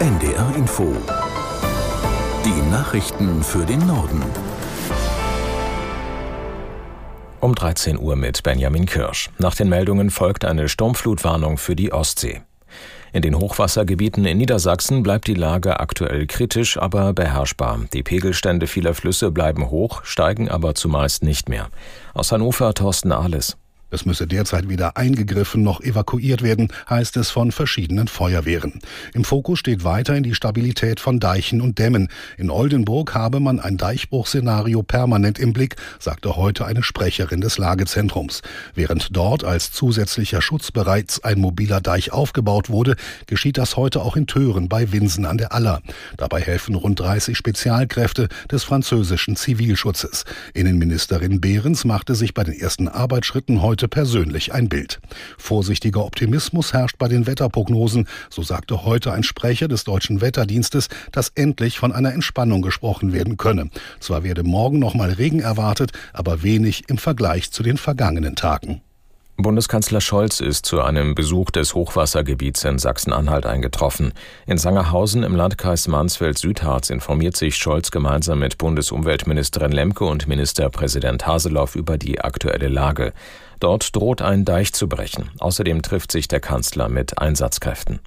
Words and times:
NDR 0.00 0.54
Info. 0.54 0.94
Die 2.44 2.70
Nachrichten 2.70 3.42
für 3.42 3.66
den 3.66 3.84
Norden. 3.84 4.22
Um 7.40 7.52
13 7.52 7.98
Uhr 7.98 8.14
mit 8.14 8.44
Benjamin 8.44 8.86
Kirsch. 8.86 9.30
Nach 9.38 9.56
den 9.56 9.68
Meldungen 9.68 10.10
folgt 10.10 10.44
eine 10.44 10.68
Sturmflutwarnung 10.68 11.58
für 11.58 11.74
die 11.74 11.92
Ostsee. 11.92 12.42
In 13.12 13.22
den 13.22 13.34
Hochwassergebieten 13.34 14.24
in 14.24 14.38
Niedersachsen 14.38 15.02
bleibt 15.02 15.26
die 15.26 15.34
Lage 15.34 15.80
aktuell 15.80 16.28
kritisch, 16.28 16.78
aber 16.78 17.12
beherrschbar. 17.12 17.80
Die 17.92 18.04
Pegelstände 18.04 18.68
vieler 18.68 18.94
Flüsse 18.94 19.32
bleiben 19.32 19.68
hoch, 19.68 20.04
steigen 20.04 20.48
aber 20.48 20.76
zumeist 20.76 21.24
nicht 21.24 21.48
mehr. 21.48 21.70
Aus 22.14 22.30
Hannover 22.30 22.72
Thorsten 22.72 23.10
Ahles. 23.10 23.56
Es 23.90 24.04
müsse 24.04 24.26
derzeit 24.26 24.68
weder 24.68 24.98
eingegriffen 24.98 25.62
noch 25.62 25.80
evakuiert 25.80 26.42
werden, 26.42 26.68
heißt 26.90 27.16
es 27.16 27.30
von 27.30 27.52
verschiedenen 27.52 28.06
Feuerwehren. 28.06 28.80
Im 29.14 29.24
Fokus 29.24 29.60
steht 29.60 29.82
weiterhin 29.82 30.22
die 30.22 30.34
Stabilität 30.34 31.00
von 31.00 31.20
Deichen 31.20 31.62
und 31.62 31.78
Dämmen. 31.78 32.08
In 32.36 32.50
Oldenburg 32.50 33.14
habe 33.14 33.40
man 33.40 33.60
ein 33.60 33.78
Deichbruchszenario 33.78 34.82
permanent 34.82 35.38
im 35.38 35.54
Blick, 35.54 35.76
sagte 35.98 36.36
heute 36.36 36.66
eine 36.66 36.82
Sprecherin 36.82 37.40
des 37.40 37.56
Lagezentrums. 37.56 38.42
Während 38.74 39.16
dort 39.16 39.42
als 39.42 39.72
zusätzlicher 39.72 40.42
Schutz 40.42 40.70
bereits 40.70 41.24
ein 41.24 41.40
mobiler 41.40 41.80
Deich 41.80 42.12
aufgebaut 42.12 42.68
wurde, 42.68 42.94
geschieht 43.26 43.56
das 43.56 43.78
heute 43.78 44.02
auch 44.02 44.16
in 44.16 44.26
Tören 44.26 44.68
bei 44.68 44.92
Winsen 44.92 45.24
an 45.24 45.38
der 45.38 45.52
Aller. 45.52 45.80
Dabei 46.18 46.42
helfen 46.42 46.74
rund 46.74 47.00
30 47.00 47.38
Spezialkräfte 47.38 48.28
des 48.50 48.64
französischen 48.64 49.36
Zivilschutzes. 49.36 50.24
Innenministerin 50.52 51.40
Behrens 51.40 51.86
machte 51.86 52.14
sich 52.14 52.34
bei 52.34 52.44
den 52.44 52.54
ersten 52.54 52.88
Arbeitsschritten 52.88 53.62
heute 53.62 53.77
heute 53.78 53.86
persönlich 53.86 54.52
ein 54.52 54.68
Bild. 54.68 54.98
Vorsichtiger 55.38 56.04
Optimismus 56.04 56.72
herrscht 56.72 56.98
bei 56.98 57.06
den 57.06 57.28
Wetterprognosen. 57.28 58.08
So 58.28 58.42
sagte 58.42 58.84
heute 58.84 59.12
ein 59.12 59.22
Sprecher 59.22 59.68
des 59.68 59.84
deutschen 59.84 60.20
Wetterdienstes, 60.20 60.88
dass 61.12 61.28
endlich 61.36 61.78
von 61.78 61.92
einer 61.92 62.12
Entspannung 62.12 62.60
gesprochen 62.60 63.12
werden 63.12 63.36
könne. 63.36 63.70
Zwar 64.00 64.24
werde 64.24 64.42
morgen 64.42 64.80
noch 64.80 64.94
mal 64.94 65.12
Regen 65.12 65.38
erwartet, 65.38 65.92
aber 66.12 66.42
wenig 66.42 66.88
im 66.88 66.98
Vergleich 66.98 67.52
zu 67.52 67.62
den 67.62 67.76
vergangenen 67.76 68.34
Tagen. 68.34 68.80
Bundeskanzler 69.40 70.00
Scholz 70.00 70.40
ist 70.40 70.66
zu 70.66 70.82
einem 70.82 71.14
Besuch 71.14 71.52
des 71.52 71.72
Hochwassergebiets 71.72 72.64
in 72.64 72.80
Sachsen-Anhalt 72.80 73.46
eingetroffen. 73.46 74.12
In 74.46 74.58
Sangerhausen 74.58 75.22
im 75.22 75.36
Landkreis 75.36 75.86
Mansfeld-Südharz 75.86 76.90
informiert 76.90 77.36
sich 77.36 77.56
Scholz 77.56 77.92
gemeinsam 77.92 78.40
mit 78.40 78.58
Bundesumweltministerin 78.58 79.70
Lemke 79.70 80.04
und 80.06 80.26
Ministerpräsident 80.26 81.28
Haseloff 81.28 81.76
über 81.76 81.98
die 81.98 82.20
aktuelle 82.20 82.66
Lage. 82.66 83.12
Dort 83.60 83.94
droht 83.94 84.22
ein 84.22 84.44
Deich 84.44 84.72
zu 84.72 84.88
brechen. 84.88 85.30
Außerdem 85.38 85.82
trifft 85.82 86.10
sich 86.10 86.26
der 86.26 86.40
Kanzler 86.40 86.88
mit 86.88 87.18
Einsatzkräften. 87.18 88.00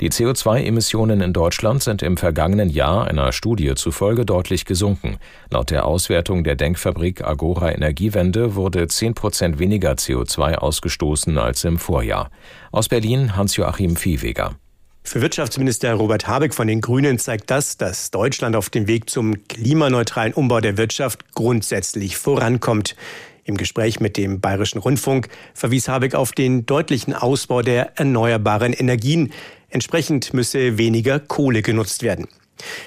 Die 0.00 0.10
CO2-Emissionen 0.10 1.20
in 1.20 1.32
Deutschland 1.32 1.82
sind 1.82 2.02
im 2.02 2.16
vergangenen 2.16 2.70
Jahr 2.70 3.06
einer 3.06 3.32
Studie 3.32 3.74
zufolge 3.74 4.24
deutlich 4.24 4.64
gesunken. 4.64 5.18
Laut 5.50 5.70
der 5.70 5.84
Auswertung 5.86 6.44
der 6.44 6.56
Denkfabrik 6.56 7.22
Agora 7.22 7.72
Energiewende 7.72 8.54
wurde 8.54 8.88
10 8.88 9.14
Prozent 9.14 9.58
weniger 9.58 9.92
CO2 9.92 10.56
ausgestoßen 10.56 11.38
als 11.38 11.64
im 11.64 11.78
Vorjahr. 11.78 12.30
Aus 12.72 12.88
Berlin 12.88 13.36
Hans-Joachim 13.36 13.96
Viehweger. 13.96 14.56
Für 15.04 15.20
Wirtschaftsminister 15.20 15.92
Robert 15.94 16.26
Habeck 16.26 16.54
von 16.54 16.68
den 16.68 16.80
Grünen 16.80 17.18
zeigt 17.18 17.50
das, 17.50 17.76
dass 17.76 18.10
Deutschland 18.10 18.56
auf 18.56 18.70
dem 18.70 18.86
Weg 18.86 19.10
zum 19.10 19.46
klimaneutralen 19.46 20.32
Umbau 20.32 20.60
der 20.60 20.78
Wirtschaft 20.78 21.34
grundsätzlich 21.34 22.16
vorankommt. 22.16 22.96
Im 23.44 23.56
Gespräch 23.56 23.98
mit 23.98 24.16
dem 24.16 24.40
Bayerischen 24.40 24.78
Rundfunk 24.78 25.28
verwies 25.52 25.88
Habeck 25.88 26.14
auf 26.14 26.30
den 26.30 26.64
deutlichen 26.64 27.12
Ausbau 27.12 27.62
der 27.62 27.98
erneuerbaren 27.98 28.72
Energien. 28.72 29.32
Entsprechend 29.72 30.34
müsse 30.34 30.76
weniger 30.76 31.18
Kohle 31.18 31.62
genutzt 31.62 32.02
werden. 32.02 32.28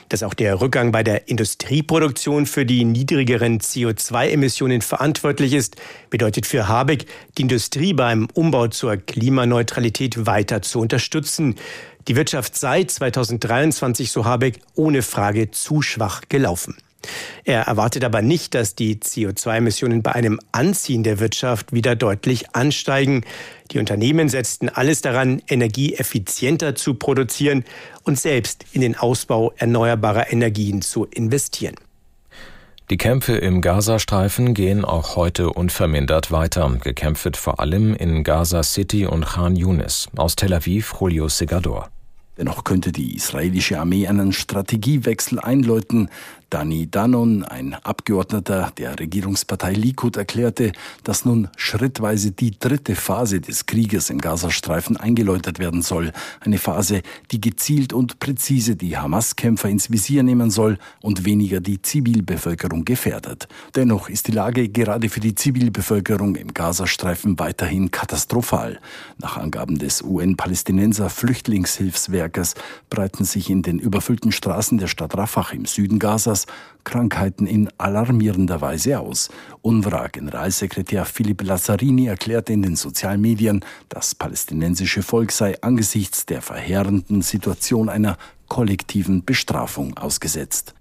Dass 0.07 0.21
auch 0.21 0.35
der 0.35 0.61
Rückgang 0.61 0.91
bei 0.91 1.01
der 1.01 1.27
Industrieproduktion 1.27 2.45
für 2.45 2.63
die 2.63 2.85
niedrigeren 2.85 3.59
CO2-Emissionen 3.59 4.81
verantwortlich 4.81 5.53
ist, 5.53 5.77
bedeutet 6.11 6.45
für 6.45 6.67
Habeck, 6.67 7.07
die 7.37 7.41
Industrie 7.41 7.93
beim 7.93 8.27
Umbau 8.35 8.67
zur 8.67 8.97
Klimaneutralität 8.97 10.27
weiter 10.27 10.61
zu 10.61 10.79
unterstützen. 10.79 11.55
Die 12.07 12.15
Wirtschaft 12.15 12.55
sei 12.55 12.83
2023, 12.83 14.11
so 14.11 14.23
Habeck, 14.23 14.59
ohne 14.75 15.01
Frage 15.01 15.49
zu 15.49 15.81
schwach 15.81 16.21
gelaufen. 16.29 16.77
Er 17.43 17.61
erwartet 17.61 18.03
aber 18.03 18.21
nicht, 18.21 18.53
dass 18.53 18.75
die 18.75 18.97
CO2-Emissionen 18.97 20.03
bei 20.03 20.13
einem 20.13 20.39
Anziehen 20.51 21.03
der 21.03 21.19
Wirtschaft 21.19 21.73
wieder 21.73 21.95
deutlich 21.95 22.55
ansteigen. 22.55 23.23
Die 23.71 23.79
Unternehmen 23.79 24.29
setzten 24.29 24.69
alles 24.69 25.01
daran, 25.01 25.41
Energie 25.47 25.95
effizienter 25.95 26.75
zu 26.75 26.93
produzieren 26.95 27.65
und 28.03 28.19
selbst 28.19 28.65
in 28.73 28.81
den 28.81 28.95
Ausbau 28.97 29.53
erneuerbarer 29.57 30.31
Energien 30.31 30.81
zu 30.81 31.05
investieren. 31.05 31.75
Die 32.91 32.97
Kämpfe 32.97 33.33
im 33.33 33.61
Gazastreifen 33.61 34.53
gehen 34.53 34.85
auch 34.85 35.15
heute 35.15 35.49
unvermindert 35.49 36.31
weiter. 36.31 36.71
Gekämpft 36.83 37.25
wird 37.25 37.35
vor 37.35 37.59
allem 37.59 37.95
in 37.95 38.23
Gaza 38.23 38.61
City 38.61 39.07
und 39.07 39.25
Khan 39.25 39.55
Yunis. 39.55 40.07
Aus 40.15 40.35
Tel 40.35 40.53
Aviv, 40.53 40.93
Julio 40.99 41.27
Segador. 41.27 41.89
Dennoch 42.37 42.63
könnte 42.63 42.91
die 42.91 43.15
israelische 43.15 43.79
Armee 43.79 44.07
einen 44.07 44.33
Strategiewechsel 44.33 45.39
einläuten. 45.39 46.09
Dani 46.49 46.87
Danon, 46.89 47.43
ein 47.43 47.73
Abgeordneter 47.73 48.71
der 48.77 48.99
Regierungspartei 48.99 49.73
Likud, 49.73 50.15
erklärte, 50.15 50.71
dass 51.03 51.25
nun 51.25 51.49
schrittweise 51.57 52.31
die 52.31 52.57
dritte 52.57 52.95
Phase 52.95 53.41
des 53.41 53.65
Krieges 53.65 54.09
im 54.09 54.19
Gazastreifen 54.19 54.97
eingeläutet 54.97 55.59
werden 55.59 55.81
soll. 55.81 56.11
Eine 56.39 56.57
Phase, 56.57 57.01
die 57.31 57.41
gezielt 57.41 57.93
und 57.93 58.19
präzise 58.19 58.75
die 58.75 58.97
Hamas-Kämpfer 58.97 59.69
ins 59.69 59.91
Visier 59.91 60.23
nehmen 60.23 60.51
soll 60.51 60.77
und 61.01 61.25
weniger 61.25 61.59
die 61.59 61.81
Zivilbevölkerung 61.81 62.85
gefährdet. 62.85 63.47
Dennoch 63.75 64.09
ist 64.09 64.27
die 64.27 64.33
Lage 64.33 64.69
gerade 64.69 65.09
für 65.09 65.19
die 65.19 65.35
Zivilbevölkerung 65.35 66.35
im 66.35 66.53
Gazastreifen 66.53 67.39
weiterhin 67.39 67.91
katastrophal. 67.91 68.79
Nach 69.17 69.37
Angaben 69.37 69.79
des 69.79 70.03
UN-Palästinenser 70.03 71.09
Flüchtlingshilfswerkes 71.09 72.53
breiten 72.89 73.25
sich 73.25 73.49
in 73.49 73.61
den 73.61 73.79
überfüllten 73.79 74.31
Straßen 74.31 74.77
der 74.77 74.87
Stadt 74.87 75.17
Rafah 75.17 75.51
im 75.51 75.65
Süden 75.65 75.99
Gazas 76.35 76.47
Krankheiten 76.83 77.47
in 77.47 77.69
alarmierender 77.79 78.61
Weise 78.61 78.99
aus. 78.99 79.29
UNRWA-Generalsekretär 79.63 81.05
Philipp 81.05 81.41
Lazzarini 81.41 82.05
erklärte 82.05 82.53
in 82.53 82.61
den 82.61 82.75
Sozialmedien, 82.75 83.65
das 83.89 84.13
palästinensische 84.13 85.01
Volk 85.01 85.31
sei 85.31 85.59
angesichts 85.61 86.27
der 86.27 86.43
verheerenden 86.43 87.23
Situation 87.23 87.89
einer 87.89 88.17
kollektiven 88.49 89.25
Bestrafung 89.25 89.97
ausgesetzt. 89.97 90.75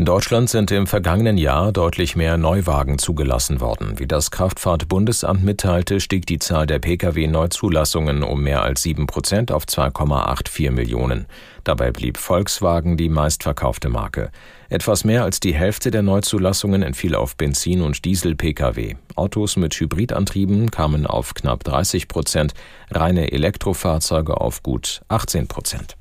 In 0.00 0.06
Deutschland 0.06 0.48
sind 0.48 0.70
im 0.70 0.86
vergangenen 0.86 1.36
Jahr 1.36 1.72
deutlich 1.72 2.16
mehr 2.16 2.38
Neuwagen 2.38 2.96
zugelassen 2.98 3.60
worden. 3.60 3.98
Wie 3.98 4.06
das 4.06 4.30
Kraftfahrtbundesamt 4.30 5.44
mitteilte, 5.44 6.00
stieg 6.00 6.24
die 6.24 6.38
Zahl 6.38 6.66
der 6.66 6.78
Pkw-Neuzulassungen 6.78 8.22
um 8.22 8.42
mehr 8.42 8.62
als 8.62 8.80
sieben 8.80 9.06
Prozent 9.06 9.52
auf 9.52 9.64
2,84 9.66 10.70
Millionen. 10.70 11.26
Dabei 11.64 11.92
blieb 11.92 12.16
Volkswagen 12.16 12.96
die 12.96 13.10
meistverkaufte 13.10 13.90
Marke. 13.90 14.30
Etwas 14.70 15.04
mehr 15.04 15.22
als 15.22 15.38
die 15.38 15.52
Hälfte 15.52 15.90
der 15.90 16.00
Neuzulassungen 16.00 16.82
entfiel 16.82 17.14
auf 17.14 17.36
Benzin- 17.36 17.82
und 17.82 18.02
Diesel-Pkw. 18.06 18.94
Autos 19.16 19.58
mit 19.58 19.74
Hybridantrieben 19.74 20.70
kamen 20.70 21.04
auf 21.06 21.34
knapp 21.34 21.62
30 21.64 22.08
Prozent, 22.08 22.54
reine 22.90 23.32
Elektrofahrzeuge 23.32 24.40
auf 24.40 24.62
gut 24.62 25.02
18 25.08 25.46
Prozent. 25.46 25.99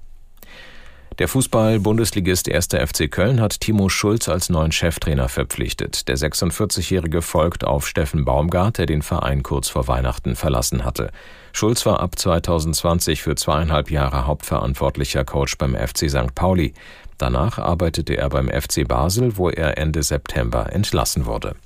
Der 1.20 1.28
Fußball-Bundesligist 1.28 2.50
1. 2.50 2.68
FC 2.68 3.12
Köln 3.12 3.42
hat 3.42 3.60
Timo 3.60 3.90
Schulz 3.90 4.30
als 4.30 4.50
neuen 4.50 4.72
Cheftrainer 4.72 5.28
verpflichtet. 5.28 6.08
Der 6.08 6.18
46-Jährige 6.18 7.22
folgt 7.22 7.66
auf 7.66 7.86
Steffen 7.86 8.24
Baumgart, 8.24 8.78
der 8.78 8.86
den 8.86 9.02
Verein 9.02 9.44
kurz 9.44 9.68
vor 9.68 9.90
Weihnachten 9.90 10.38
verlassen 10.38 10.86
hatte. 10.86 11.12
Schulz 11.52 11.86
war 11.86 12.00
ab 12.00 12.18
2020 12.18 13.22
für 13.22 13.36
zweieinhalb 13.36 13.92
Jahre 13.92 14.28
hauptverantwortlicher 14.28 15.26
Coach 15.26 15.58
beim 15.58 15.76
FC 15.76 16.10
St. 16.10 16.34
Pauli. 16.36 16.74
Danach 17.18 17.60
arbeitete 17.60 18.16
er 18.16 18.30
beim 18.30 18.48
FC 18.48 18.88
Basel, 18.88 19.36
wo 19.36 19.50
er 19.50 19.78
Ende 19.78 20.04
September 20.04 20.72
entlassen 20.72 21.26
wurde. 21.26 21.58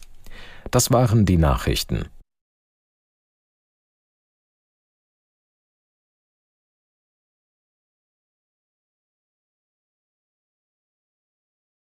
Das 0.71 0.89
waren 0.89 1.27
die 1.27 1.37
Nachrichten. 1.37 2.07